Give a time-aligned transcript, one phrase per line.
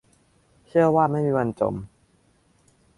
[0.67, 1.75] เชื่อว่าไม่มีวันจม